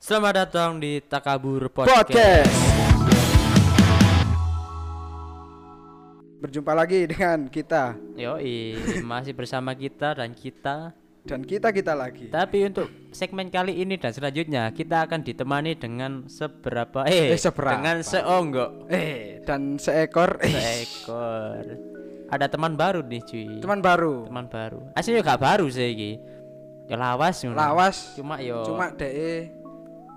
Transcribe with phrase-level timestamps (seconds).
[0.00, 2.08] Selamat datang di Takabur Podcast.
[2.08, 2.52] Podcast.
[6.40, 10.96] Berjumpa lagi dengan kita Yoi, masih bersama kita dan kita.
[11.20, 12.32] dan kita kita lagi.
[12.32, 17.76] Tapi untuk segmen kali ini dan selanjutnya kita akan ditemani dengan seberapa eh, Eh, seberapa?
[17.76, 20.48] dengan seonggok Eh, dan seekor eh,
[20.80, 21.60] seekor.
[22.26, 23.60] Ada teman baru nih cuy.
[23.60, 24.24] teman baru.
[24.24, 24.80] Teman baru.
[24.96, 26.12] Aslinya gak baru sih iki.
[26.88, 27.54] Ya lawas ngono.
[27.54, 28.16] Lawas.
[28.16, 29.59] Cuma yo Cuma DE.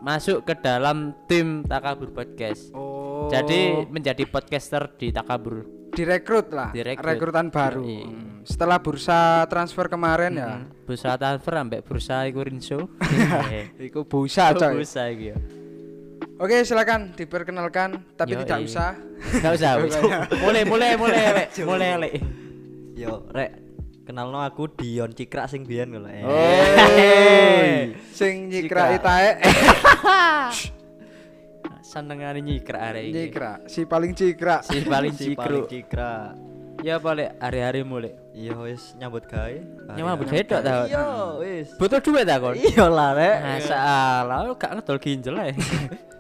[0.04, 2.76] Masuk ke dalam tim Takabur Podcast.
[2.76, 3.32] Oh.
[3.32, 5.64] Jadi menjadi podcaster di Takabur.
[5.94, 6.74] direkrut lah.
[6.74, 7.06] Direkrut.
[7.06, 7.86] Rekrutan baru.
[7.86, 8.02] Yoi.
[8.02, 8.42] Hmm.
[8.44, 10.60] Setelah bursa transfer kemarin ya.
[10.60, 10.68] Hmm.
[10.84, 12.90] Bursa transfer ambek bursa iku rinso.
[13.88, 14.82] Iku busa coy.
[14.82, 15.38] Bursa iki yo.
[16.42, 18.42] Oke, silakan diperkenalkan tapi Yoi.
[18.44, 18.92] tidak usah.
[19.38, 19.72] Enggak usah.
[20.44, 21.24] mulai mulai mulai
[21.62, 22.14] mulai Lek.
[22.98, 23.63] Yo, rek
[24.04, 26.12] kenalno aku Dion Cikrak sing biyen ngono.
[26.12, 26.24] Eh.
[26.24, 26.36] Oh.
[28.12, 29.40] Sing nyikra itae
[31.94, 33.14] Senengane nyikrak arek iki.
[33.14, 34.66] nyikra, si paling cikra.
[34.66, 35.38] Si paling Si cikru.
[35.38, 36.32] paling Cikrak.
[36.82, 38.18] Ya boleh hari-hari mulai.
[38.34, 39.56] Iya wis nyambut gawe.
[39.94, 40.90] Nyambut gawe tok ta?
[40.90, 41.70] Iya wis.
[41.78, 42.58] Butuh duit ta kon?
[42.58, 43.38] Iya lah rek.
[43.46, 45.54] Masalah lu gak ngedol ginjel ae.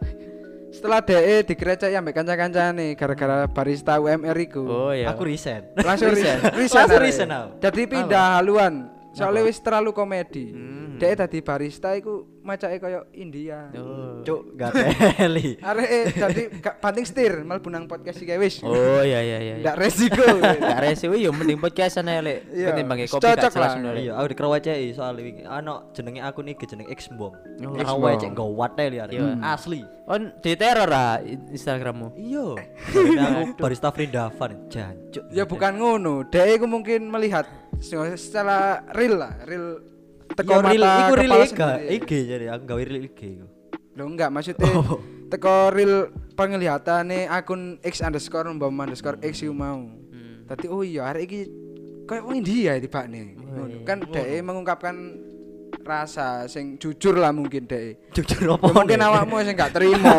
[0.84, 4.68] Setelah DE dikrecek ambek kanca-kancane gara-gara barista UMR iku.
[4.68, 5.16] Oh ya.
[5.16, 5.72] Aku resign.
[5.80, 7.48] langsung resign resign Langsung aku.
[7.64, 10.98] jadi pindah haluan soalnya wis terlalu komedi Hmm.
[10.98, 14.20] dia tadi barista iku macake koyo India Oh.
[14.22, 14.72] Cuk, gak
[15.18, 15.58] teli.
[15.70, 16.06] arek eh,
[16.60, 19.54] gak banting setir malah bunang podcast iki wis Oh iya iya iya.
[19.60, 22.40] ndak resiko Gak rese yo mending podcastan ae Lek.
[22.50, 22.72] Iya.
[22.72, 23.72] Ketimbang kopi Cocok gak jelas lah.
[23.76, 24.02] ngono, Lek.
[24.02, 25.44] Iya, aku dikerwaceki soal iki.
[25.44, 27.34] Ano jenenge akun iki jeneng X Mbong.
[27.34, 27.72] Oh.
[27.74, 29.14] Ngerawacek nggo wate li arek.
[29.14, 29.30] Iya.
[29.42, 29.82] Asli.
[30.04, 32.08] On di teror ah Instagrammu.
[32.16, 32.48] Iya.
[33.28, 35.24] Aku barista Frindavan jancuk.
[35.30, 37.44] ya bukan ngono dia iku mungkin melihat
[37.84, 38.58] secara
[38.92, 39.84] real lah real
[40.30, 41.60] teko Teko real mata iku real IG.
[41.94, 43.48] IG jadi aku gawe real IG iku.
[43.94, 44.98] Loh enggak maksudnya Oh.
[45.28, 45.94] teko real
[46.34, 49.84] penglihatane akun X underscore umpama underscore X iku mau.
[49.84, 50.46] Hmm.
[50.46, 51.40] Tadi oh iya hari ini
[52.04, 53.36] kayak wong India tiba nih.
[53.36, 53.78] iya.
[53.84, 54.96] Kan DE mengungkapkan
[55.84, 58.00] rasa sing jujur lah mungkin DE.
[58.12, 58.66] Jujur Ya, apa?
[58.72, 59.06] mungkin nih?
[59.06, 60.16] awakmu sing gak terima.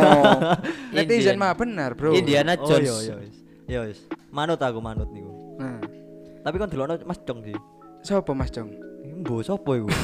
[0.95, 2.13] Netizen mah benar, Bro.
[2.13, 2.85] Indiana Oh Jones.
[2.85, 3.37] iya iya wis.
[3.65, 3.99] Ya wis.
[4.29, 5.33] Manut aku manut niku.
[5.57, 5.79] Nah,
[6.45, 7.57] Tapi kan delokno Mas Cong sih.
[8.05, 8.69] sapa Mas Jong?
[9.25, 9.89] Mbo sapa iku?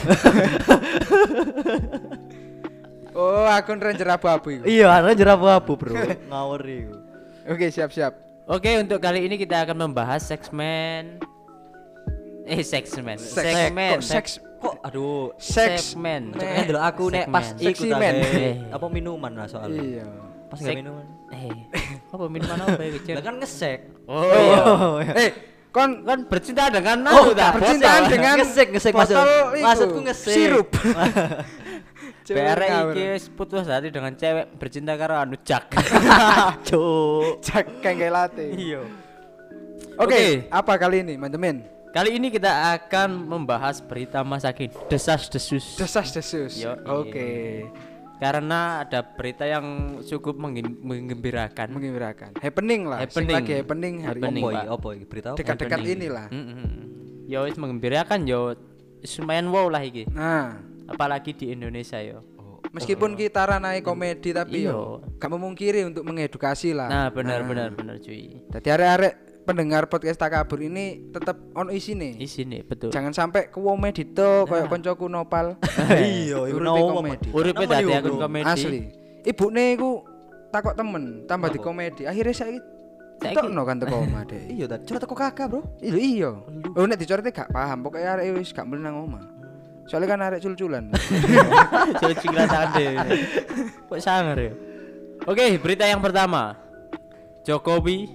[3.10, 4.64] Oh, akun Ranger abu-abu iku.
[4.70, 5.98] Iya, ana jerap abu, Bro.
[6.30, 6.94] Ngawur iku.
[7.42, 8.14] Oke, siap-siap.
[8.46, 11.18] Oke, untuk kali ini kita akan membahas segmen
[12.50, 13.16] eh segmen.
[13.18, 13.46] Seks.
[13.46, 13.90] Segmen.
[13.94, 14.30] Kok seks
[14.60, 16.36] Kok aduh, Segmen.
[16.36, 17.72] Cuk, kan delok aku nek pas Segmen.
[17.72, 18.10] iku gawe
[18.76, 19.80] apa minuman lah soalnya.
[19.80, 20.04] Iya.
[20.52, 21.06] Pas gak minuman.
[21.32, 21.48] Eh,
[22.12, 23.14] apa minuman apa ya kecil?
[23.16, 23.78] Lah kan ngesek.
[24.04, 25.12] Oh, iya.
[25.16, 25.30] Eh,
[25.70, 28.10] kon Kan bercinta dengan Oh, aku tak percintaan bocah.
[28.10, 29.16] dengan ngesek ngesek maksud.
[29.62, 30.34] Maksudku ngesek.
[30.34, 30.68] Sirup.
[32.30, 32.94] Ngawur.
[32.94, 35.74] iki putus hati dengan cewek bercinta karo anu Jack.
[36.68, 37.42] Cuk.
[37.42, 38.46] Cak kayak latte.
[38.54, 38.86] Iya.
[39.98, 41.66] Oke, apa kali ini, teman-teman?
[41.90, 45.74] Kali ini kita akan membahas berita masa kini desas-desus.
[45.74, 46.54] Desas-desus.
[46.62, 47.66] Yo, Oke.
[48.20, 49.64] Karena ada berita yang
[50.02, 51.72] cukup menggem- menggembirakan.
[51.72, 52.36] Mengembirakan.
[52.36, 53.00] Happening lah.
[53.02, 53.34] Sing Happening.
[53.34, 54.56] lagi happening hari Happening, ini.
[54.68, 54.88] Opo?
[54.92, 55.08] Opo?
[55.08, 55.28] Berita?
[55.34, 56.26] Dekat-dekat inilah.
[56.28, 56.84] Mm, mm, mm.
[57.26, 58.52] Yo wis menggembirakan yo
[59.16, 60.04] lumayan wow lah iki.
[60.06, 62.20] Nah, Apalagi di Indonesia yo.
[62.70, 64.70] meskipun kita ranai komedi tapi Iya.
[64.70, 64.80] yo
[65.16, 66.86] gak memungkiri untuk mengedukasi lah.
[66.86, 68.42] Nah, benar benar benar cuy.
[68.44, 69.14] Jadi arek-arek
[69.50, 72.14] pendengar podcast Takabur ini tetap on isine.
[72.16, 72.94] Isine betul.
[72.94, 75.58] Jangan sampai ke komedi to koyo koncoku Nopal.
[75.90, 77.28] Iya, iku Uripe no komedi.
[77.34, 78.46] Uripe dadi akun komedi.
[78.46, 78.80] Asli.
[79.26, 80.06] Ibune iku
[80.54, 82.06] takok temen tambah di komedi.
[82.06, 82.54] Akhirnya saya
[83.20, 84.48] Saiki- Tokno kan teko omah deh.
[84.48, 85.60] Iya, tadi curhat teko kakak, Bro.
[85.84, 86.30] Iya iya.
[86.72, 89.20] Oh nek dicorete gak paham, pokoknya arek wis gak melu nang omah.
[89.84, 90.88] Soalnya kan arek cul-culan.
[92.22, 92.96] Cingrat ade.
[93.92, 94.56] Kok sangar ya?
[95.28, 96.56] Oke, berita yang pertama.
[97.44, 98.08] Jokowi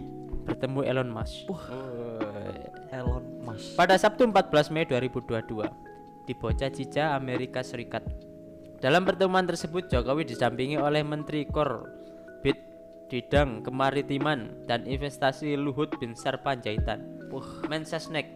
[0.45, 1.49] bertemu Elon Musk.
[2.93, 3.73] Elon Musk.
[3.73, 5.65] Pada Sabtu 14 Mei 2022
[6.25, 8.05] di Bocah Cica, Amerika Serikat.
[8.79, 12.57] Dalam pertemuan tersebut Jokowi didampingi oleh Menteri Korbit
[13.09, 17.25] Bidang Kemaritiman dan Investasi Luhut Binsar Panjaitan,
[17.65, 18.29] Mensesnek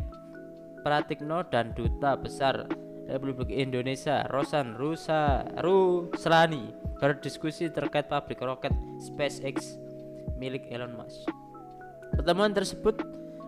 [0.81, 2.65] Pratikno dan Duta Besar
[3.09, 6.71] Republik Indonesia Rosan Rusa Ruslani
[7.01, 8.71] berdiskusi terkait pabrik roket
[9.01, 9.81] SpaceX
[10.37, 11.48] milik Elon Musk.
[12.19, 12.99] Pertemuan tersebut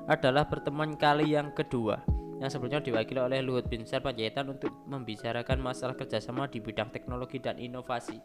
[0.07, 1.99] adalah pertemuan kali yang kedua
[2.39, 7.59] yang sebelumnya diwakili oleh Luhut Binsar Panjaitan untuk membicarakan masalah kerjasama di bidang teknologi dan
[7.59, 8.15] inovasi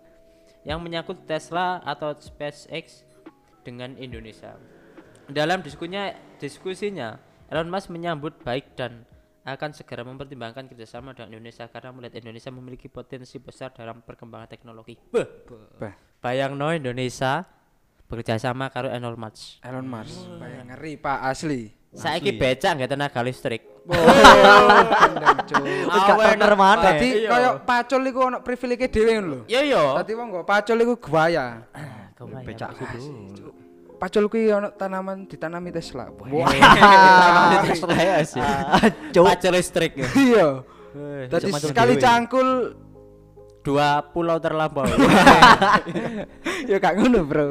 [0.62, 3.02] yang menyangkut Tesla atau SpaceX
[3.66, 4.54] dengan Indonesia.
[5.26, 7.18] Dalam diskusinya, diskusinya
[7.50, 9.02] Elon Musk menyambut baik dan
[9.42, 14.94] akan segera mempertimbangkan kerjasama dengan Indonesia karena melihat Indonesia memiliki potensi besar dalam perkembangan teknologi.
[15.10, 17.42] Beh, bayang no Indonesia
[18.06, 19.58] bekerja sama karo Elon Musk.
[19.62, 20.16] Elon Musk.
[20.38, 21.74] Bayang ngeri Pak asli.
[21.96, 23.62] Saiki becak nggak tenaga listrik.
[23.86, 23.94] Oh,
[26.18, 26.82] partner mana?
[26.92, 27.30] Dadi Iya.
[27.30, 29.38] koyo pacul iku ono privilege dhewe lho.
[29.46, 29.82] Yo yo.
[29.96, 31.62] Dadi wong nggo pacul iku gaya.
[32.18, 33.00] Becakku, Bro.
[33.96, 36.10] Pacul kuwi ono tanaman ditanami Tesla.
[36.12, 36.50] Wah.
[37.70, 38.42] Tesla ya sih.
[39.14, 39.92] Pacul listrik.
[39.96, 40.08] ya.
[40.26, 40.48] Iya.
[41.28, 42.48] Macam sekali cangkul
[43.66, 44.86] Dua pulau terlampau.
[46.70, 47.46] ya gak ngono, Bro.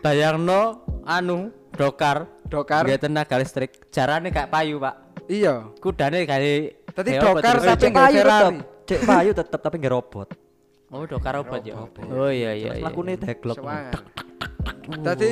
[0.00, 2.82] Bayangno anu dokar Dokar.
[2.82, 3.70] nggak tenaga listrik.
[3.94, 4.94] Jarane gak payu, Pak.
[5.30, 5.70] Iya.
[5.78, 8.42] Kudane kali Tadi dokar tapi Cek nggak Ferrari.
[8.42, 8.54] tetep.
[8.88, 10.28] Cek payu tetep tapi nggak robot.
[10.90, 11.78] Oh, dokar obat ya.
[12.10, 12.74] Oh iya iya.
[12.74, 12.86] Terus iya.
[12.90, 13.56] lakune deglok.
[13.62, 14.02] Semangat.
[14.90, 15.30] Tadi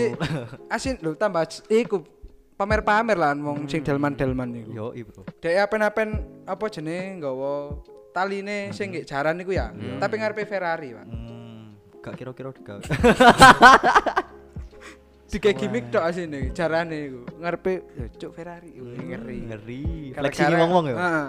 [0.70, 2.06] asin lho tambah iku
[2.54, 4.70] pamer-pamer lah wong sing delman-delman iku.
[4.70, 5.22] Yo, Bro.
[5.42, 6.08] Dek apen-apen
[6.46, 7.74] apa jenenge nggawa
[8.14, 9.74] taline sing nggih jaran iku ya.
[9.74, 11.06] Tapi ngarepe Ferrari, Pak.
[11.10, 12.82] Hmm, gak kira-kira digawe.
[15.28, 17.20] Dike gimmick tok asine jarane iku.
[17.36, 19.38] Ngarepe ya cuk Ferrari iku ngeri.
[19.44, 19.82] Ngeri.
[20.16, 20.96] Fleksi ngomong ya.
[20.96, 21.28] Heeh.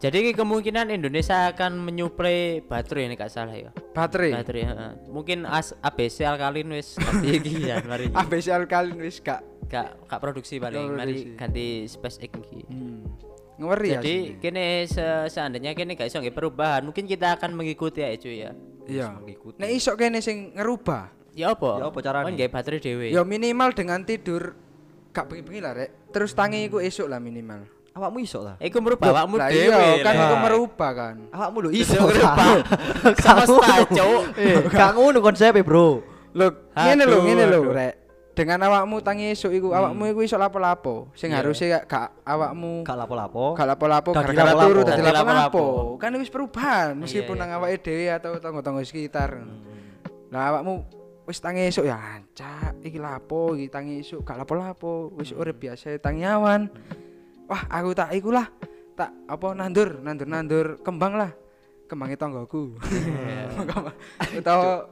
[0.00, 3.68] Jadi ki kemungkinan Indonesia akan menyuplai baterai ini gak salah ya.
[3.92, 4.32] Baterai.
[4.32, 4.92] Baterai, heeh.
[5.12, 8.08] Mungkin as ABC alkalin wis ganti iki ya mari.
[8.08, 12.64] ABC alkalin wis gak Gak gak produksi paling mari ganti SpaceX iki.
[12.66, 13.04] hmm.
[13.60, 14.00] ngeri ya.
[14.00, 18.36] Jadi kene se- seandainya kene gak iso nggih perubahan, mungkin kita akan mengikuti ya cuy
[18.40, 18.50] ya.
[18.88, 19.06] Iya.
[19.20, 19.60] mengikuti.
[19.60, 21.19] Nek iso kene sing ngerubah.
[21.40, 21.70] Ya apa?
[21.80, 22.24] Ya apa carane?
[22.28, 23.06] Kan nggih baterai dhewe.
[23.08, 24.52] Ya minimal dengan tidur
[25.10, 26.12] gak bengi-bengi lah rek.
[26.12, 27.64] Terus tangi iku esuk lah minimal.
[27.90, 28.54] Awakmu iso lah.
[28.62, 29.66] Iku merubah awakmu Lah dhewe.
[29.74, 31.14] iya kan iku merubah kan.
[31.34, 32.54] Awakmu lho Iso ngerubah.
[33.18, 34.22] Semesta, Cuk.
[34.78, 36.06] Gak ngono konsepnya, Bro.
[36.30, 37.94] Lho, ngene lho, ngene lho, rek.
[38.30, 41.10] Dengan awakmu tangi esuk iku, awakmu iku iso lapo-lapo.
[41.18, 43.58] Sing harusnya gak gak awakmu Gak lapo-lapo.
[43.58, 45.64] gak lapo-lapo Gak gara-gara turu dadi lapo-lapo.
[45.98, 47.42] Kan wis perubahan meskipun iya.
[47.42, 49.34] nang awake dhewe atau tangga-tangga sekitar.
[50.30, 50.99] Lah awakmu
[51.30, 55.94] wis tangi esuk ya ancak iki lapo iki tangi esuk gak lapo-lapo wis urip biasa
[56.02, 56.66] tangi awan.
[57.46, 58.50] Wah, aku tak iku lah.
[58.98, 61.30] Tak apa nandur, nandur-nandur kembang lah.
[61.86, 62.78] Kembangi tanggaku.
[64.38, 64.86] Utawa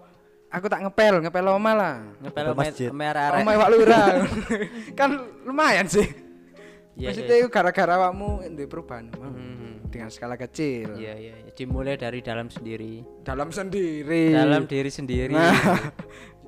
[0.50, 1.94] aku tak ngepel, ngepel oma lah.
[2.22, 2.90] Ngepel masjid.
[2.90, 4.06] merah Oma Pak Lurah.
[4.98, 5.10] kan
[5.46, 6.06] lumayan sih.
[6.98, 9.77] Iya, Maksudnya itu gara-gara awakmu duwe perubahan Hmm.
[9.88, 10.94] Dengan skala kecil.
[10.96, 11.52] Iya iya, iya.
[11.56, 13.02] dimulai dari dalam sendiri.
[13.24, 14.32] Dalam sendiri.
[14.32, 15.32] Dalam diri sendiri.
[15.34, 15.52] Nah.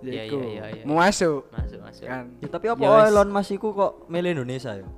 [0.00, 0.84] Iya, Yaiku, iya, iya, iya.
[0.88, 2.08] Mau masuk Masuk masuk.
[2.08, 2.24] kan.
[2.40, 3.12] Ya, tapi apa Ya wes.
[3.12, 4.88] Elon Musk iku kok milih Indonesia ya?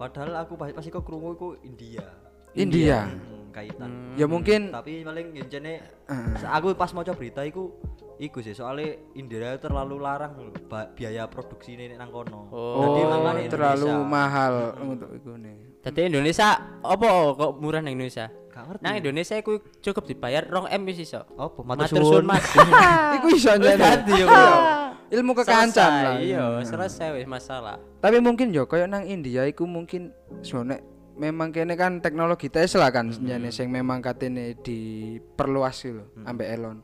[0.00, 2.08] Padahal aku pas pas iku krungu iku India.
[2.56, 3.04] India.
[3.04, 4.16] Hmm, kaitan.
[4.16, 6.40] Ya mungkin Tapi paling ngencene Heeh.
[6.48, 7.68] aku pas maca berita iku
[8.16, 10.52] iku sih soalnya India terlalu larang
[10.96, 12.48] biaya produksi ini nang kono.
[12.48, 15.69] Oh, Jadi oh, terlalu mahal untuk itu nih.
[15.80, 17.06] Jadi Indonesia apa
[17.36, 18.28] kok murah nang Indonesia?
[18.52, 18.82] Gak ngerti.
[18.84, 21.24] Nang Indonesia iku cukup dibayar rong M wis iso.
[21.40, 21.60] Apa?
[21.64, 22.24] Matur suwun.
[22.28, 22.44] Mas.
[23.16, 23.70] Iku iso yo.
[23.72, 24.28] Iya.
[25.16, 26.14] Ilmu kekancan lah.
[26.22, 27.82] Iya, selesai wis masalah.
[27.98, 30.78] Tapi mungkin yo koyo nang India iku mungkin soalnya
[31.18, 36.78] memang kene kan teknologi Tesla kan mm sing memang katene diperluas gitu ambek Elon.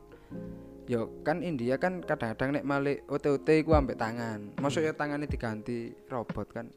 [0.87, 4.59] Yo kan India kan kadang-kadang nek malik OT-OT iku ambek tangan.
[4.59, 6.67] Maksudnya tangannya diganti robot kan.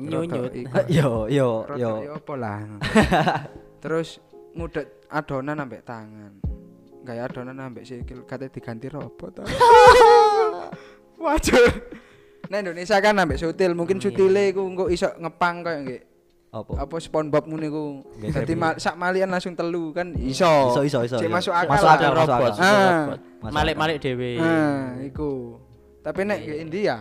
[0.00, 0.52] Yo, Nyunyut.
[0.96, 1.90] Yo yo yo.
[2.00, 2.58] yo apa lah.
[3.84, 4.16] Terus
[4.56, 6.40] ngudet adonan ambek tangan.
[7.04, 9.44] Gaya adonan ambek sikil kate diganti robot.
[11.24, 11.64] Wajar.
[12.48, 16.02] Nah Indonesia kan ambek sutil, mungkin sutile iku engko iso ngepang koyo nggih.
[16.50, 16.72] Apa?
[16.82, 17.84] Apa SpongeBob iku.
[18.18, 20.74] Nggih, Dadi ma sak malian langsung telu kan iso.
[20.74, 21.16] Iso iso iso.
[21.20, 21.36] Cek iya.
[21.36, 21.94] masuk akal Masuk lah.
[21.94, 23.04] akal, robot, Ah.
[23.52, 24.40] Malik-malik dhewe.
[24.40, 25.60] Nah, iku.
[26.00, 26.96] Tapi nek India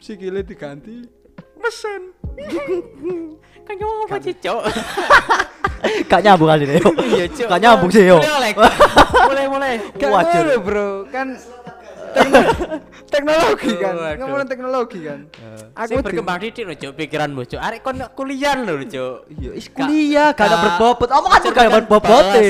[0.00, 1.19] sikile diganti
[1.60, 2.02] mesin.
[3.62, 4.62] Kan ngomong apa sih, Cok?
[6.08, 6.80] Gak nyambung kali deh.
[7.14, 7.48] Iya, Cok.
[7.48, 8.18] Gak nyambung sih yo.
[8.18, 9.74] Mulai, mulai.
[9.94, 10.44] Gak Wajar.
[10.58, 11.06] bro.
[11.08, 11.38] Kan
[12.10, 13.94] tekno- teknologi kan.
[14.18, 15.20] Ngomongin teknologi kan.
[15.78, 17.60] Aku berkembang didik lho, Cok, pikiranmu, Cok.
[17.60, 19.16] Arek kon kuliah lho, Cok.
[19.30, 21.08] Iya, is kuliah gak ada berbobot.
[21.08, 22.48] Omongan Cok, gak ada kan berbobot balas,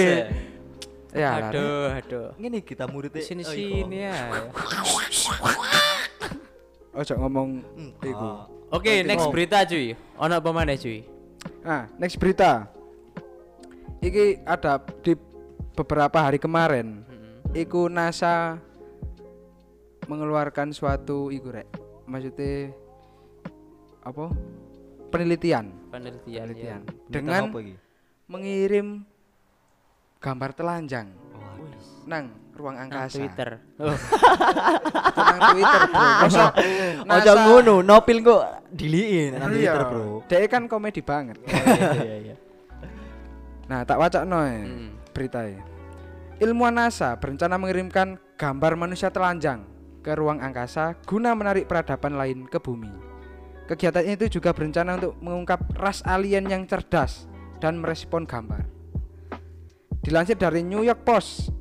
[1.11, 1.31] ya.
[1.43, 2.27] Aduh, aduh.
[2.39, 3.19] Ngene kita muridnya.
[3.19, 4.15] Sini oh, sini ya.
[6.91, 7.91] Ojo ngomong Hmm.
[8.03, 8.31] iku.
[8.71, 9.99] Oke, next berita cuy.
[10.15, 11.03] Ono apa mana cuy?
[11.67, 12.71] Nah, next berita.
[14.01, 15.19] Iki ada di
[15.75, 17.03] beberapa hari kemarin.
[17.51, 18.63] Iku NASA
[20.07, 21.67] mengeluarkan suatu iku rek.
[22.07, 22.71] Maksudnya
[24.07, 24.31] apa?
[25.11, 25.75] Penelitian.
[25.91, 26.47] Penelitian.
[26.47, 26.81] Penelitian.
[26.87, 27.11] ya.
[27.11, 27.51] Dengan
[28.31, 29.03] mengirim
[30.23, 31.11] gambar telanjang.
[31.35, 32.07] Waduh.
[32.07, 33.17] nang ruang Nang angkasa.
[33.17, 33.51] Twitter.
[33.77, 36.07] Oh, Itu nang Twitter, Bro.
[36.21, 36.51] Mosok
[37.01, 39.73] Ojo NASA- ngono, nopil kok diliin nang Iya.
[39.73, 40.05] Twitter, Bro.
[40.25, 41.37] Dia kan komedi banget.
[41.45, 42.37] iya iya.
[43.71, 44.91] Nah, tak wacana ya Hmm.
[45.11, 45.63] beritanya.
[46.37, 49.63] Ilmuwan NASA berencana mengirimkan gambar manusia telanjang
[50.01, 52.91] ke ruang angkasa guna menarik peradaban lain ke bumi.
[53.65, 57.31] Kegiatan itu juga berencana untuk mengungkap ras alien yang cerdas
[57.63, 58.67] dan merespon gambar.
[60.01, 61.53] Dilansir dari New York Post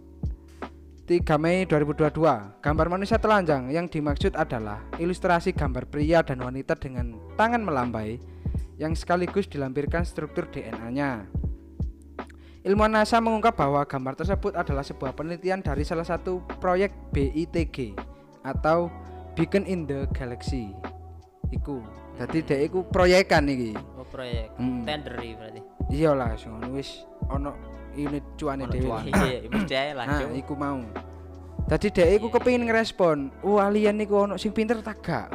[1.10, 7.18] 3 Mei 2022, gambar manusia telanjang yang dimaksud adalah ilustrasi gambar pria dan wanita dengan
[7.34, 8.22] tangan melambai
[8.78, 11.26] yang sekaligus dilampirkan struktur DNA-nya.
[12.62, 17.98] Ilmuwan NASA mengungkap bahwa gambar tersebut adalah sebuah penelitian dari salah satu proyek BITG
[18.46, 18.94] atau
[19.34, 20.78] Beacon in the Galaxy.
[21.50, 21.82] Iku.
[22.22, 23.74] Jadi dek iku proyekan iki.
[23.98, 24.54] Oh proyek.
[24.62, 24.86] Hmm.
[24.86, 25.66] Tender berarti.
[25.90, 26.38] Iya lah,
[26.70, 27.02] wis
[27.34, 28.86] ono unit cuane dhewe.
[28.86, 29.10] cuane.
[29.10, 30.80] Iya, iya, mesti ae lah, Nah, iku mau.
[31.66, 35.28] Tadi dek iku Iya, kepengin ngerespon, "Oh, alien niku ono sing pinter tak gak?"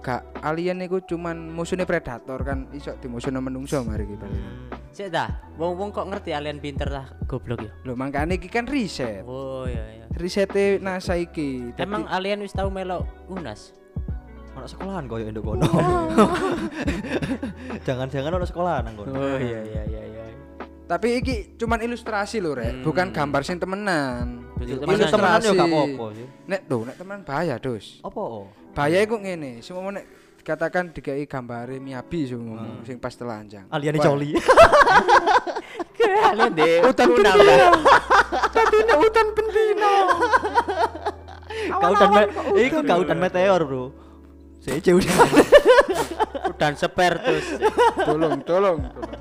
[0.00, 4.42] Gak, alien niku cuman musuhnya predator kan iso dimusuhno menungso mari iki paling.
[4.90, 7.70] Sik dah, wong-wong kok ngerti alien pinter lah goblok ya.
[7.84, 9.22] Lho makane iki kan riset.
[9.22, 10.04] Oh iya iya.
[10.10, 11.70] Risete NASA iki.
[11.76, 13.76] Dadi- Emang alien wis tau melok UNAS?
[14.50, 15.62] Ono sekolahan koyo nduk kono.
[17.86, 19.12] Jangan-jangan ono sekolahan nang kono.
[19.12, 20.09] Oh iya iya iya iya.
[20.90, 22.82] Tapi iki cuman ilustrasi lho, Rek.
[22.82, 22.82] Hmm.
[22.82, 24.42] Bukan gambar sing temenan.
[24.58, 25.10] Bentuk Ilu temenan.
[25.14, 26.26] temenan yo gak apa-apa sih.
[26.50, 28.02] Nek lho, nek temenan bahaya, Dus.
[28.02, 28.18] Apa?
[28.18, 28.50] oh?
[28.74, 30.04] Bahaya iku ngene, semua nek
[30.42, 33.70] dikatakan dikai gambare Miyabi semua sing pas telanjang.
[33.70, 34.34] Coli.
[36.26, 36.82] alien deh.
[36.82, 37.54] Hutan Kuna pendino.
[37.54, 37.72] udah.
[38.50, 39.94] Tadi nek hutan pendino.
[41.70, 42.10] Kautan
[42.58, 43.84] iku kautan meteor, Bro.
[44.58, 44.98] Saya jauh
[46.50, 47.46] Udan sepertus.
[48.08, 49.19] tolong, tolong, tolong.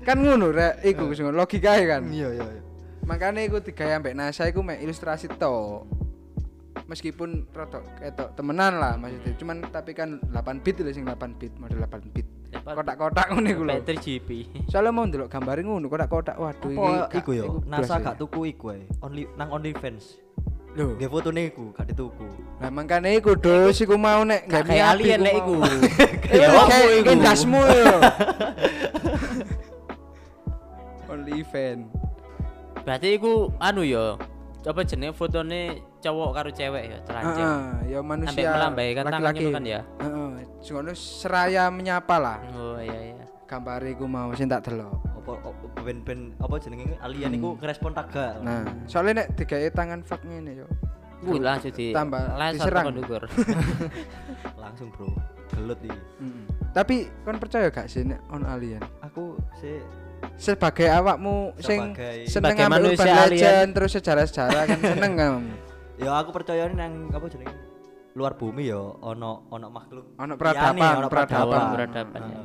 [0.00, 0.80] Kan ngono, Rek.
[0.82, 2.02] Iku sing logikae kan.
[2.06, 2.62] Iya, iya, iya.
[3.02, 5.84] Makanya iku digawe ambek NASA iku mek ilustrasi to.
[6.86, 9.34] Meskipun rada ketok temenan lah maksudnya.
[9.36, 12.26] Cuman tapi kan 8 bit lho sing 8 bit, model 8 bit.
[12.50, 13.72] Kotak-kotak ngono iku lho.
[13.76, 14.28] Battery GP.
[14.66, 17.44] Soalnya mau ndelok gambare ngono kotak-kotak waduh gak- iku yo?
[17.60, 18.04] blas NASA ya.
[18.04, 18.82] gak tuku iku ae.
[19.00, 20.18] Only nang OnlyFans.
[20.70, 22.26] Lho, Nggih fotone iku gak dituku.
[22.58, 25.30] lah makane iku dos iku mau nek Gak alien mau.
[25.40, 25.54] iku.
[26.30, 27.10] Ya, kayak apa iku?
[27.12, 27.94] indasmu yo.
[31.30, 31.80] Only event.
[32.82, 34.18] Berarti iku anu yo.
[34.60, 35.60] Coba jenenge fotone
[36.00, 37.40] cowok karo cewek ya, telanjang.
[37.40, 38.28] Heeh, ya manusia.
[38.34, 39.40] Sampai melambaikan tangannya laki-laki.
[39.40, 39.80] itu kan ya?
[39.96, 40.28] Heeh,
[40.60, 42.38] sing ngono seraya menyapa lah.
[42.52, 43.24] Oh iya iya.
[43.46, 44.92] Gambar iku mau sing tak delok.
[45.16, 48.36] Apa apa- ben-ben apa jenenge alien iku ngerespon taga.
[48.38, 50.66] Nah, soalnya nek digawe tangan fuck ngene yo.
[51.20, 52.84] Wih langsung di Tambah langsung diserang.
[52.84, 53.22] tekan dukur.
[54.62, 55.12] Langsung, Bro.
[55.50, 56.00] Gelut iki.
[56.16, 56.44] Mm-mm.
[56.70, 58.80] Tapi kon percaya gak sih nek on alien?
[59.02, 59.80] Aku sih
[60.40, 61.92] Sebagai awakmu sing
[62.24, 65.32] seneng manusia urban legend terus sejarah-sejarah kan seneng kan.
[66.00, 67.52] ya aku percaya nang apa jenenge
[68.16, 71.62] luar bumi ya ono ono makhluk Ono peradaban, ono peradaban.
[71.76, 72.40] Peradaban, ya.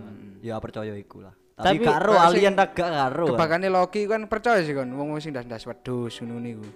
[0.54, 3.32] Ya percaya iku lah Tapi tapi karo alien tak gak karo.
[3.32, 6.68] Kebakane Loki kan percaya sih kon wong sing ndas-ndas wedhus ngono niku.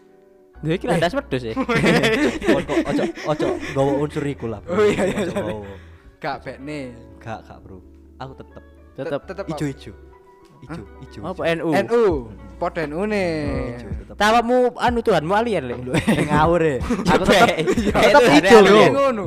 [0.63, 1.53] Gue kira ndas wedhus ya.
[2.57, 2.73] Ojo
[3.27, 4.63] ojo gawa unsur iku lah.
[4.71, 5.43] Oh, iya, iya, iya.
[6.23, 6.95] Gak bekne.
[7.19, 7.83] gak gak bro
[8.19, 8.63] aku tetep
[8.95, 9.91] Tetep tetep ijo
[10.63, 11.69] ijo ijo ijo apa NU?
[11.71, 12.03] NU,
[12.59, 15.79] pod NU tetep Tawamu anu Tuhanmu alien lek.
[16.29, 16.75] ngawur ya
[17.15, 17.47] Aku tetep
[18.03, 18.79] tetep ijo, Iya bro.
[18.91, 19.25] ngono.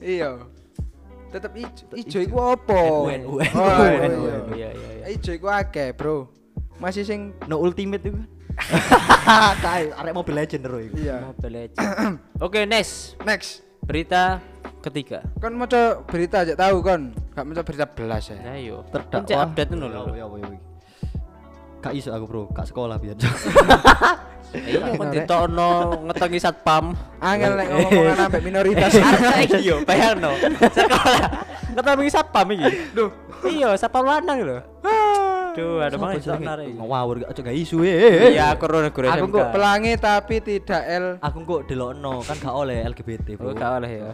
[0.00, 0.28] Iya.
[1.32, 1.84] Tetep ijo.
[1.92, 2.80] Ijo iku apa?
[3.20, 4.36] NU, NU, NU, iya, iya.
[4.52, 5.04] Iya iya iya.
[5.12, 6.28] Ijo iku akeh, Bro.
[6.76, 8.16] Masih sing no ultimate itu
[9.64, 11.24] kae arek Mobile Legend bro iku iya.
[11.24, 11.80] Mobile Legends.
[12.44, 13.16] Oke, next.
[13.24, 13.64] Next.
[13.80, 14.44] Berita
[14.82, 15.18] ketiga.
[15.38, 17.14] Kon maca berita aja tahu kon.
[17.32, 18.36] Gak maca berita belas ya.
[18.36, 18.82] Nah, yo.
[18.90, 20.00] terdakwa Pencet update dulu Ya lho.
[20.02, 20.48] apa, ya apa, ya.
[21.80, 23.16] Gak iso aku bro, gak sekolah biar
[24.52, 25.70] Iya, kon ditokno
[26.04, 26.92] ngetengi satpam.
[27.18, 28.92] Angel nek ngomong ambek minoritas.
[29.32, 30.36] Saiki yo, bayangno.
[30.68, 31.20] Sekolah
[31.72, 32.68] ngetengi satpam iki.
[32.92, 33.08] Duh,
[33.48, 34.58] iya satpam lanang lho.
[35.52, 36.76] Duh, ada banget senar iki.
[36.76, 38.32] ngawur gak aja gak isu eh.
[38.32, 42.52] Iya, aku ora guru Aku kok pelangi tapi tidak L Aku kok delokno kan gak
[42.52, 43.56] oleh LGBT Oh, bro.
[43.56, 44.10] gak oleh ya.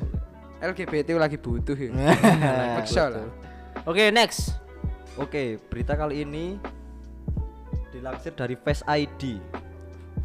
[0.59, 1.91] LGBT lagi butuh ya.
[2.83, 3.27] Paksa lah.
[3.87, 4.59] Oke, next.
[5.15, 6.59] Oke, berita kali ini
[7.91, 9.39] dilansir dari Face ID.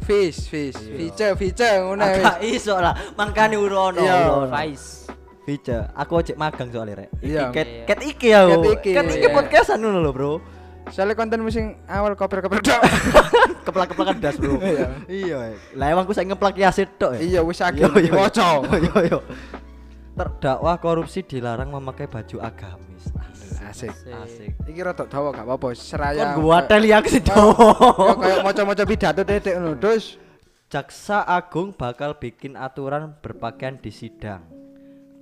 [0.04, 0.94] Fish, fish, Iya.
[0.98, 4.02] feature, feature ngono ya, Agak iso lah, makane urono.
[4.02, 4.26] Iya.
[4.26, 4.50] urono.
[4.50, 5.06] Vice.
[5.46, 5.86] Feature.
[5.94, 7.10] Aku ojek magang soalnya rek.
[7.22, 7.48] Iya.
[7.48, 7.84] Iki ket Iya.
[7.86, 8.40] ket iki ya.
[8.44, 9.32] Ket iki, Ket iki iya.
[9.32, 10.32] podcastan ngono lho, Bro.
[10.92, 12.80] Soalnya konten musim awal koper-koper tok.
[13.70, 14.60] Keplak-keplakan das, Bro.
[14.60, 14.88] Iya.
[15.08, 15.38] Iya.
[15.78, 16.58] Lah emang aku saya ngeplak
[16.98, 17.20] tok ya.
[17.22, 17.88] Iya wis akeh Yo.
[17.94, 19.18] Yo yo.
[20.14, 23.10] Terdakwa korupsi dilarang memakai baju agamis.
[23.64, 23.90] Asik.
[23.90, 24.54] Asik.
[24.62, 26.38] Iki rada dawa gak apa-apa, Kon seraya.
[26.38, 27.34] gua tel ya sih Ya
[28.14, 30.20] kayak maca-maca pidato dedek ngono, Dus.
[30.70, 34.42] Jaksa Agung bakal bikin aturan berpakaian di sidang.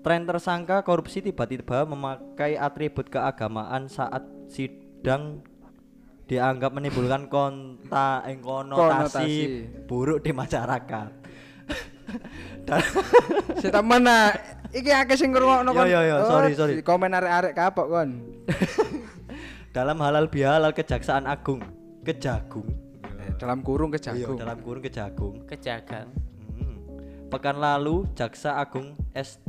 [0.01, 5.45] Tren tersangka korupsi tiba-tiba memakai atribut keagamaan saat sidang
[6.25, 9.35] dianggap menimbulkan konta eh, konotasi, Konotasi.
[9.85, 11.22] buruk di masyarakat.
[12.63, 12.81] Dan
[13.61, 14.31] Si temen nah,
[14.71, 15.87] iki akeh sing ngrungokno Yo, kon.
[15.87, 16.73] yo, yo, Oh, sorry, sorry.
[16.77, 18.11] di Komen arek-arek kapok kon.
[19.77, 21.63] dalam halal bihalal Kejaksaan Agung
[22.03, 22.69] Kejagung
[23.19, 24.37] Eh, dalam kurung Iya, kejagung.
[24.37, 26.09] dalam kurung Kejagung kejagang
[26.53, 26.77] Hmm.
[27.29, 29.49] Pekan lalu Jaksa Agung ST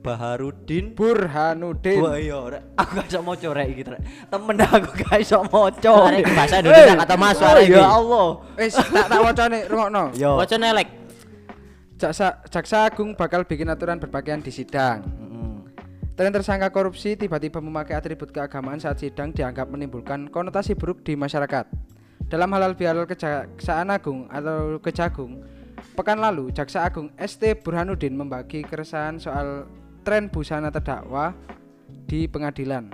[0.00, 2.00] Baharudin Burhanuddin.
[2.00, 2.40] Wah iya,
[2.72, 4.00] aku gak iso maca rek iki rek.
[4.26, 5.92] Temen aku gak iso maca.
[6.24, 7.76] Bahasa Indonesia kata masuk Oh, arek iki.
[7.76, 8.26] Ya Allah.
[8.56, 10.04] Wis tak tak wacane rungokno.
[10.16, 10.40] Yo.
[10.40, 10.88] Waca nelek
[12.00, 15.04] Jaksa Jaksa Agung bakal bikin aturan berpakaian di sidang.
[16.16, 21.68] Tren tersangka korupsi tiba-tiba memakai atribut keagamaan saat sidang dianggap menimbulkan konotasi buruk di masyarakat.
[22.32, 25.44] Dalam halal bihalal Kejaksaan Agung atau Kejagung,
[25.92, 29.68] pekan lalu Jaksa Agung ST Burhanuddin membagi keresahan soal
[30.00, 31.36] tren busana terdakwa
[32.08, 32.88] di pengadilan.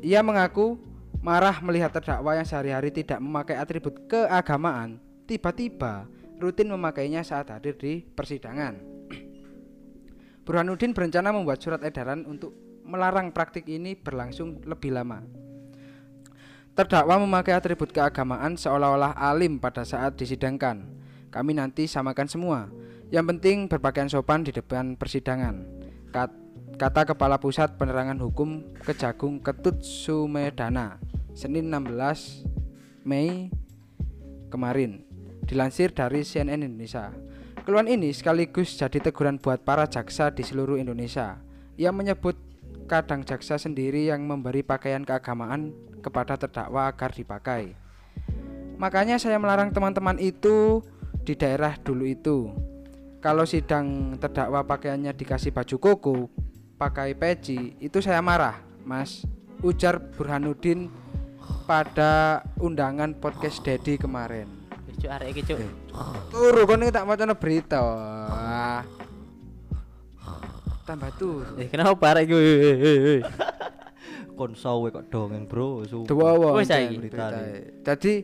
[0.00, 0.80] Ia mengaku
[1.20, 4.96] marah melihat terdakwa yang sehari-hari tidak memakai atribut keagamaan
[5.28, 6.08] tiba-tiba
[6.38, 8.78] rutin memakainya saat hadir di persidangan.
[10.48, 12.54] Burhanuddin berencana membuat surat edaran untuk
[12.88, 15.20] melarang praktik ini berlangsung lebih lama.
[16.72, 20.86] Terdakwa memakai atribut keagamaan seolah-olah alim pada saat disidangkan.
[21.28, 22.70] Kami nanti samakan semua.
[23.10, 25.66] Yang penting berpakaian sopan di depan persidangan.
[26.14, 31.02] Kat- Kata Kepala Pusat Penerangan Hukum Kejagung Ketut Sumedana,
[31.34, 32.46] Senin 16
[33.02, 33.50] Mei
[34.46, 35.07] kemarin.
[35.48, 37.08] Dilansir dari CNN Indonesia.
[37.64, 41.40] Keluhan ini sekaligus jadi teguran buat para jaksa di seluruh Indonesia.
[41.80, 42.36] Ia menyebut
[42.84, 45.72] kadang jaksa sendiri yang memberi pakaian keagamaan
[46.04, 47.72] kepada terdakwa agar dipakai.
[48.76, 50.84] Makanya saya melarang teman-teman itu
[51.24, 52.52] di daerah dulu itu.
[53.24, 56.16] Kalau sidang terdakwa pakaiannya dikasih baju koko,
[56.76, 59.24] pakai peci, itu saya marah, Mas.
[59.64, 60.92] Ujar Burhanuddin
[61.64, 64.57] pada undangan podcast Dedi kemarin.
[64.98, 65.58] Cuk arek iki cuk.
[66.34, 67.78] Turu kon iki tak macane berita.
[67.78, 68.82] Wah.
[70.82, 71.54] Tambah turu.
[71.60, 72.38] Eh kenapa arek iki?
[74.38, 75.82] Kon sawe kok dongeng, Bro.
[75.90, 76.62] Wong.
[76.62, 77.02] Wis saiki.
[77.02, 77.74] beritane.
[77.82, 78.22] Jadi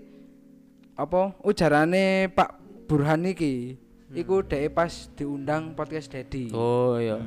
[0.94, 2.50] apa ujarane Pak
[2.86, 3.74] Burhan iki
[4.14, 6.54] iku dhek pas diundang podcast Dedi.
[6.54, 7.18] Oh iya.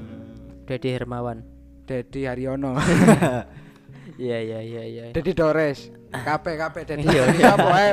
[0.63, 1.43] Dedi Hermawan.
[1.83, 2.79] Dedi Haryono.
[4.17, 5.03] Iya iya iya iya.
[5.13, 5.91] Dedi Dores.
[6.09, 7.05] Kabeh kabeh Dedi.
[7.05, 7.53] Iya, Dedi iya.
[7.53, 7.89] sapa ae?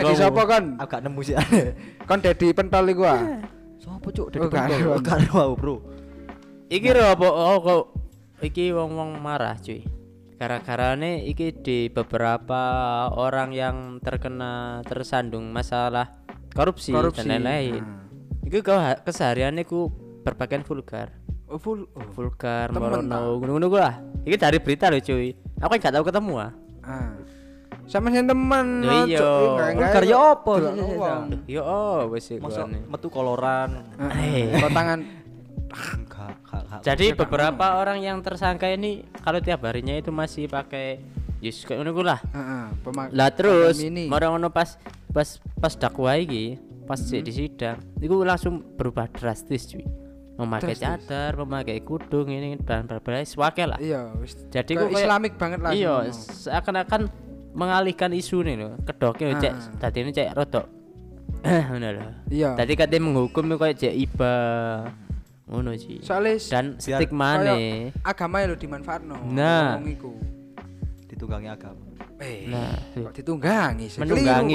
[0.00, 0.64] Dedi sapa kon?
[0.80, 1.34] Aku gak nemu sih.
[2.08, 3.20] Kon Dedi pentol iku ah.
[3.78, 4.32] Sopo cuk?
[4.40, 4.76] Oh, gak ada.
[4.80, 4.98] Pentol.
[5.04, 5.76] Gak ada, Bro.
[6.72, 7.84] Iki lho apa oh kok
[8.40, 9.84] iki wong-wong marah cuy.
[10.40, 12.62] Gara-garane iki di beberapa
[13.14, 16.18] orang yang terkena tersandung masalah
[16.56, 17.22] korupsi, Korupsi.
[17.22, 17.84] dan lain-lain.
[17.84, 18.02] Nah.
[18.42, 19.92] Iku kau kesehariannya ku
[20.24, 21.23] berpakaian vulgar.
[21.54, 21.86] Oh full.
[21.94, 22.02] Oh.
[22.10, 24.02] Vulgar, morono, ngono-ngono ku lah.
[24.26, 25.30] Iki dari berita lho cuy.
[25.62, 26.50] Aku kan gak tahu ketemu ah.
[26.82, 27.14] Ah.
[27.86, 28.82] Sama sing temen.
[28.82, 29.22] Loh, iya.
[29.22, 31.22] Vulgar ya sih, wong.
[31.46, 33.86] Yo oh wis Masa metu koloran.
[34.18, 34.50] Eh.
[34.58, 35.00] Kok tangan
[35.74, 36.80] Enggak, enggak, enggak.
[36.86, 41.02] Jadi beberapa orang yang tersangka ini kalau tiap harinya itu masih pakai
[41.42, 42.22] Yus kayak ngono lah.
[42.30, 44.78] Heeh, pemak- Lah terus mau ngono pas
[45.10, 50.03] pas pas dakwah iki, pas sik di sidang, itu langsung berubah drastis cuy.
[50.34, 53.78] Memakai cadar, memakai kudung ini dan berbagai swake lah.
[53.78, 54.34] Iya, wis.
[54.50, 55.70] Jadi kok kayak- Islamik banget lah.
[55.70, 57.06] Iya, seakan-akan
[57.54, 58.74] mengalihkan isu nih loh.
[58.82, 59.62] Kedoknya cek Ah.
[59.78, 60.66] tadi ini cek rodok.
[61.44, 62.08] Ngono lho.
[62.28, 62.58] Iya.
[62.58, 64.34] Tadi katanya menghukum itu kayak cek iba.
[65.46, 66.02] Ngono sih.
[66.02, 67.94] Soalnya Dan stigma nih.
[68.02, 69.14] agama ya lo dimanfaatno.
[69.30, 69.78] Nah.
[71.06, 71.78] Ditunggangi agama.
[72.18, 73.98] Eh, Nah, kok ditunggangi sih.
[74.00, 74.54] Menunggangi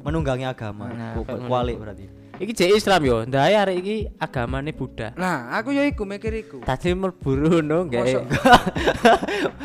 [0.00, 0.88] menunggangi agama.
[0.88, 2.04] Nah, kuali berarti.
[2.36, 3.16] Iki cek Islam yo.
[3.24, 5.16] Ndae arek iki agamane Buddha.
[5.16, 6.60] Nah, aku ya iku mikir iku.
[6.60, 8.28] Tadi mlebu ngono gawe Mosok-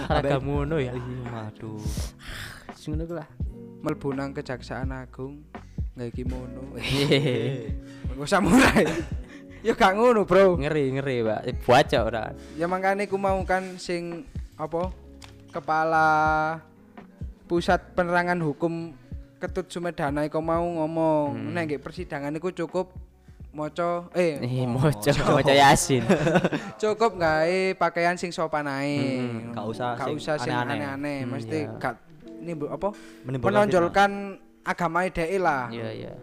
[0.15, 0.95] agama ngono ya.
[1.27, 1.83] Waduh.
[2.87, 3.27] Ngono ku lah.
[3.83, 5.43] Mlebu nang Kejaksaan Agung
[5.99, 6.63] nggawe kimono.
[6.79, 7.75] Hehehe.
[8.15, 8.87] Engko samurai.
[9.61, 10.57] ya gak ngono, Bro.
[10.57, 11.41] ngeri ngeri, Pak.
[11.67, 12.25] Baca ora.
[12.55, 14.23] Ya makanya aku mau kan sing
[14.55, 14.89] apa?
[15.51, 16.07] Kepala
[17.51, 18.95] Pusat Penerangan Hukum
[19.41, 21.51] Ketut Sumedana iku mau ngomong Hmm.
[21.51, 22.93] nek nggih persidangan iku cukup
[23.51, 24.87] maca eh Eh, moco
[25.27, 26.05] moco Yasin.
[26.81, 29.19] cukup gawe pakaian sing sopan ae.
[29.19, 31.25] Hmm, gak usah Gak usah sing aneh-aneh.
[31.25, 31.75] Hmm, mesti iya.
[31.75, 31.95] gak
[32.39, 32.95] nimbul apa?
[33.27, 34.11] Menimbulkan Menonjolkan
[34.63, 35.67] agama dhek lah.
[35.67, 36.13] Iya, iya.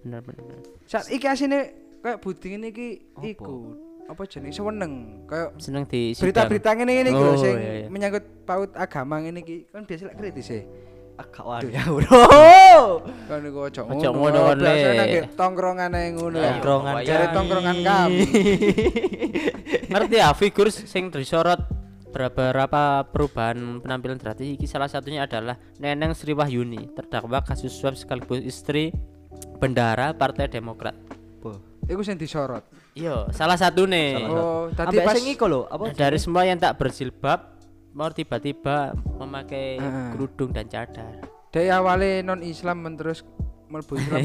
[0.00, 0.62] Bener bener.
[0.86, 3.26] Saat iki asine kayak buding ini iki Apa?
[3.26, 3.56] iku
[4.04, 7.88] apa jenenge seneng kayak Seneng di berita-berita iki lho Oh, iya, iya.
[7.88, 10.60] menyangkut paut agama ngene iki kan biasa kritis e.
[11.14, 12.22] agak wani ya bro
[13.30, 14.58] Kan iku ojo ngono.
[14.58, 16.38] Biasane nang tongkrongan ae ngono.
[16.42, 18.26] Tongkrongan Jare tongkrongan kami.
[19.94, 21.60] ngerti ya figur sing disorot
[22.10, 28.42] beberapa perubahan penampilan drastis iki salah satunya adalah Neneng Sri Wahyuni terdakwa kasus suap sekaligus
[28.42, 28.94] istri
[29.58, 30.94] bendara Partai Demokrat.
[31.42, 31.58] Boh.
[31.86, 32.62] Iku sing disorot.
[32.94, 34.24] Iya, salah satu nih.
[34.30, 37.53] Oh, tadi pas sing iku lho apa dari semua yang tak berjilbab
[37.94, 40.08] mau tiba-tiba memakai Heeh.
[40.12, 41.14] kerudung dan cadar.
[41.48, 43.22] dari awalnya non Islam men terus
[43.64, 44.18] mlebu Islam.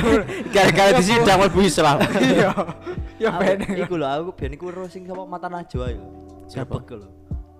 [0.54, 1.98] Gara-gara di sidang mlebu Islam.
[2.22, 2.50] Iya.
[3.18, 3.82] Ya Ambek ben.
[3.82, 6.06] iku lho aku biyen iku ro sing sapa mata najwa iku
[6.46, 6.78] Siapa?
[6.78, 7.08] grebek lho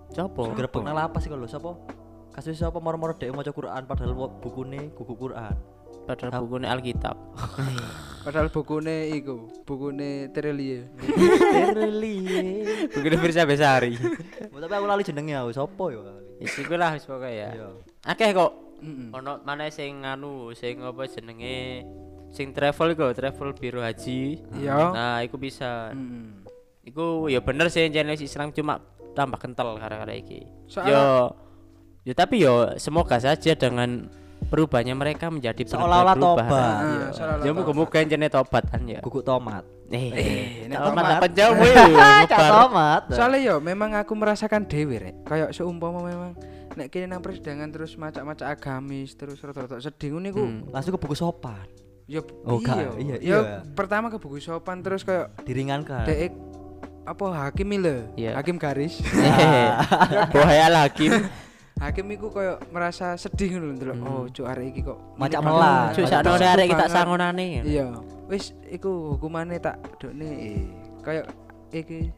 [0.09, 0.41] Copo?
[0.49, 1.75] grebek nang lapas iku lho sapa
[2.31, 5.51] kasus sapa moro-moro dhek maca Quran padahal wo- bukune buku Quran
[6.17, 7.15] Padahal bukunya Alkitab.
[8.25, 10.89] Padahal bukune iku, bukune Terelie.
[12.91, 13.93] Bukunya Firsa Besari.
[14.59, 16.01] Tapi aku lali jenenge aku sapa ya
[16.39, 17.51] Isi gue lah wis pokoke ya.
[17.51, 17.67] Iya.
[18.07, 18.51] Akeh kok.
[19.11, 21.83] Ono mana sing nganu, sing apa jenenge
[22.31, 24.39] sing travel iku, travel biro haji.
[24.55, 24.77] Iya.
[24.95, 25.91] Nah, iku bisa.
[26.87, 28.79] Iku ya bener sih channel Islam cuma
[29.13, 30.47] tambah kental gara-gara iki.
[30.87, 31.35] Yo
[32.07, 34.07] Ya tapi yo semoga saja dengan
[34.49, 36.49] perubahannya mereka menjadi Seolah-olah perubahan.
[36.49, 36.73] tobat.
[36.75, 36.97] Iya.
[36.99, 38.99] Ah, seolah-olah Ya muga-muga channel tobat kan ya.
[38.99, 40.09] Guguk tomat Eh,
[40.65, 41.17] nek tomat tomat.
[41.17, 41.55] apa jauh
[42.29, 45.15] tomat Soalnya yo memang aku merasakan dewe rek.
[45.23, 46.31] Kayak seumpama memang
[46.71, 50.43] nek kene nang persidangan terus macak-macak agamis terus rada-rada sedih ngono iku.
[50.43, 50.61] Hmm.
[50.69, 51.65] langsung ke buku sopan
[52.05, 52.89] Ya Oh, iya.
[52.95, 53.39] iya, Ya, iya.
[53.69, 56.33] pertama ke buku sopan terus kayak diringankan dek
[57.03, 58.33] apa hakim ile Iya.
[58.35, 59.01] hakim garis
[60.33, 61.09] Bahaya lagi.
[61.79, 63.97] Hakim iku kayak merasa sedih ngono lho ndelok.
[64.03, 65.81] oh cuk arek iki kok Macak ini melah.
[65.95, 66.95] Cuk sakno arek kita banget.
[66.95, 67.47] sangonane.
[67.63, 67.85] iya.
[68.27, 70.27] Wis iku hukumannya tak dokne.
[70.27, 70.63] Eh,
[71.01, 71.25] kayak
[71.71, 72.11] iki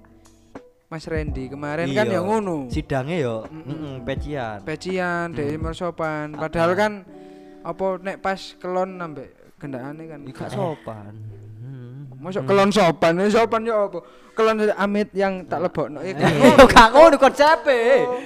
[0.91, 2.19] Mas Randy kemarin kan Iya.
[2.19, 2.67] ya ngono.
[2.67, 4.57] Sidangnya yo mm pecian.
[4.65, 6.91] Pecian dari mersopan padahal kan
[7.61, 10.19] apa nek pas kelon nambah gendakane kan.
[10.25, 11.13] Gak sopan.
[12.21, 13.17] Masuk kelon sopan?
[13.17, 13.97] Ya sopan ya apa?
[14.37, 16.01] Kelon amit yang tak lebokno.
[16.03, 17.79] Ya kan oh gak ngono konsepe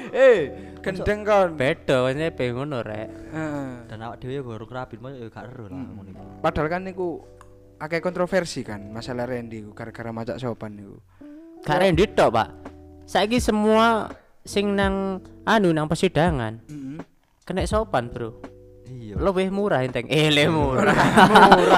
[0.09, 0.39] eh
[0.85, 3.09] gendeng kon Beda ini pengen ngono rek.
[3.33, 3.69] Heeh.
[3.89, 7.19] dan awak dhewe baru kerapin mau yo gak ero lah ngono iku padahal kan niku
[7.81, 10.97] akeh kontroversi kan masalah Randy gara-gara macak sopan niku
[11.65, 12.49] Gak rendit tok, Pak.
[13.09, 14.13] Saiki semua
[14.45, 15.17] sing nang
[15.49, 17.01] anu nang persidangan Heeh.
[17.41, 18.37] kena sopan, Bro.
[18.87, 20.05] Iya Lebih murah enteng.
[20.05, 20.93] Eh, le murah.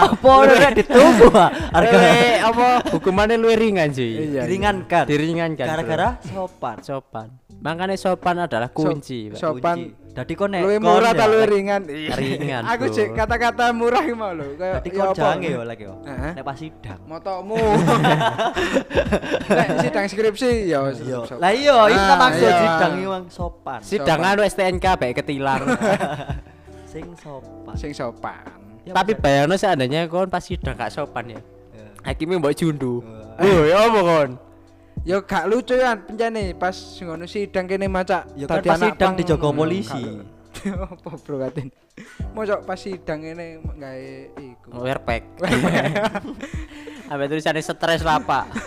[0.08, 1.28] apa udah ditunggu
[1.76, 1.98] harga
[2.44, 4.32] apa hukumannya luwih ringan sih.
[4.32, 5.64] Iya, diringankan Diringankan.
[5.64, 5.72] bro.
[5.72, 7.28] gara-gara sopan sopan.
[7.58, 9.38] Makanya sopan adalah kunci, Pak.
[9.38, 9.78] sopan
[10.14, 14.02] Dadi kon nek luwih murah ya, ta luwih lek- ringan Ringan, aku cek kata-kata murah
[14.02, 17.54] iki mau lho kayak Dadi ya kon jange yo lek yo nek pas sidang motomu
[19.50, 21.22] nek sidang skripsi ya wis Iya.
[21.38, 22.58] Lah iya, itu Ah, maksud iya.
[22.60, 23.80] sidang yang sopan.
[23.80, 25.62] Sidang anu STNK baik ketilang.
[26.98, 27.76] Sing sopan.
[27.78, 31.40] sing sopan Ya, Tapi bayangno seandainya kon pas sidang gak sopan ya.
[31.76, 31.88] Ya.
[32.08, 33.04] Hakimnya mbok jundu.
[33.38, 34.32] Oh, ya apa kon?
[35.06, 39.50] ya gak lucu ya pencane pas ngono sidang kene macak Ya kan pas sidang dijaga
[39.54, 40.04] polisi.
[40.68, 41.70] apa bro katen
[42.34, 45.24] mosok pas sidang ini gawe iku Werpek.
[47.08, 48.46] Ambil tulisannya stres lah, Pak.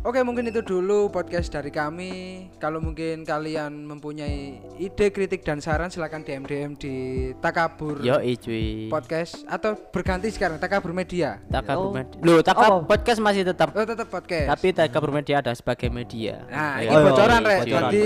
[0.00, 2.12] Oke mungkin itu dulu podcast dari kami.
[2.56, 6.94] Kalau mungkin kalian mempunyai ide, kritik dan saran silakan DM DM di
[7.36, 8.86] Takabur Yo, cuy.
[8.88, 11.42] Podcast atau berganti sekarang Takabur Media.
[11.46, 11.94] Takabur Oh.
[11.94, 12.18] Media.
[12.22, 12.80] Loh, Takab Oh.
[12.84, 14.48] podcast masih tetap Oh tetap podcast.
[14.48, 16.42] tapi Takabur Media ada sebagai media.
[16.48, 17.58] nah Yo, ini bocoran rek.
[17.60, 18.04] bocoran, Jadi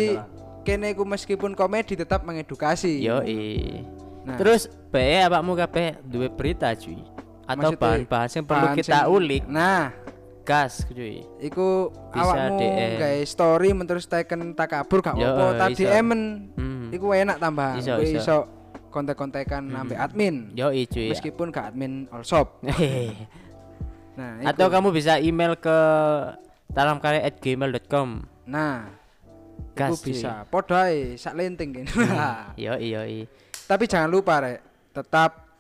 [0.62, 3.01] kene ku meskipun komedi tetap mengedukasi.
[3.01, 3.21] Yo,
[4.23, 4.38] Nah.
[4.38, 6.95] Terus bae awakmu kabeh duwe berita cuy.
[7.53, 9.83] Atau Maksudnya, bahan-bahan yang perlu bahan kita ulik Nah,
[10.43, 11.23] gas cuy.
[11.38, 12.59] iku awakmu
[12.99, 15.69] gawe story men terus teken Takabur gak apa-apa.
[15.69, 16.51] Tadi emen.
[16.57, 16.88] Hmm.
[16.91, 17.79] Iku enak tambahan.
[17.79, 18.19] Iso, iso.
[18.19, 18.37] iso
[18.91, 20.51] kontek-kontekan ambek admin.
[20.53, 21.09] Yo, cuy.
[21.12, 22.59] Meskipun gak admin all shop.
[24.12, 24.77] Nah, Atau iku.
[24.77, 25.79] kamu bisa email ke
[26.77, 28.09] talamkarya@gmail.com.
[28.45, 28.93] Nah,
[29.73, 30.45] Gas iku bisa.
[30.53, 31.88] Podo ae sak lenting kene.
[32.61, 33.25] Yo, yo, i.
[33.65, 34.61] Tapi jangan lupa rek,
[34.93, 35.52] tetap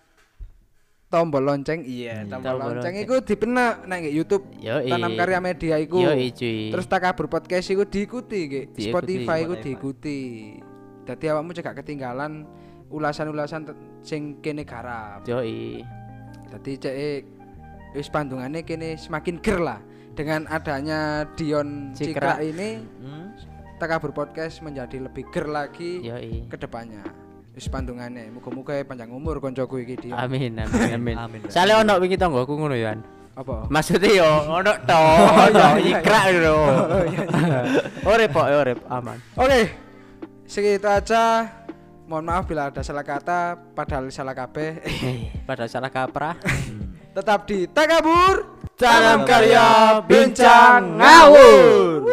[1.12, 1.84] tombol lonceng.
[1.84, 3.04] Iya, tombol, Tombol lonceng lonceng.
[3.04, 4.44] iku dipenak nang nggih YouTube.
[4.56, 6.00] Yo, Tanam Karya Media iku.
[6.00, 6.72] Yo, cuy.
[6.72, 8.64] Terus Takabur Podcast iku diikuti nggih.
[8.72, 10.20] Diikuti, Spotify iku diikuti.
[11.04, 12.48] Dadi awakmu cekak ketinggalan
[12.88, 13.68] ulasan-ulasan
[14.00, 15.28] sing kene garap.
[15.28, 15.84] Yo, i.
[16.48, 16.96] Dadi cek
[17.92, 19.84] wis pandungane kene semakin ger lah
[20.16, 22.40] dengan adanya Dion Cikra.
[22.40, 23.36] Cikra ini Hmm?
[23.76, 26.00] Takabur Podcast menjadi lebih ger lagi
[26.48, 27.02] ke depannya.
[27.52, 30.16] Wis pandungane, muga-muga panjang umur koncoku iki Dion.
[30.24, 31.16] Amin, amin, amin.
[31.20, 31.40] Amin.
[31.52, 32.96] Soalnya ono wingi tanggoku ngono ya.
[33.36, 33.68] Apa?
[33.68, 36.56] Maksudnya yo ono to, Oh, ono iya, iya, ikrak lho.
[38.08, 39.16] Ore pok, ore aman.
[39.36, 39.60] Oke.
[40.48, 41.48] Segitu aja.
[42.02, 44.84] mohon maaf bila ada salah kata padahal salah kabeh
[45.48, 46.36] pada salah kaprah
[47.16, 52.04] tetap di takabur Tanam karya bincang ngawur